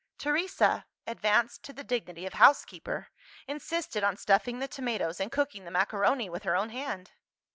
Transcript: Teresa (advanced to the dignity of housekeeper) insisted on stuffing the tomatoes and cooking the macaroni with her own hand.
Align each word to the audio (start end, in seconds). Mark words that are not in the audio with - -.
Teresa 0.17 0.87
(advanced 1.05 1.61
to 1.61 1.73
the 1.73 1.83
dignity 1.83 2.25
of 2.25 2.33
housekeeper) 2.33 3.09
insisted 3.47 4.03
on 4.03 4.17
stuffing 4.17 4.57
the 4.57 4.67
tomatoes 4.67 5.19
and 5.19 5.31
cooking 5.31 5.63
the 5.63 5.69
macaroni 5.69 6.27
with 6.27 6.41
her 6.41 6.55
own 6.55 6.71
hand. 6.71 7.11